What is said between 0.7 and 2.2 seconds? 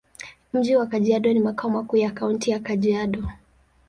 wa Kajiado ni makao makuu ya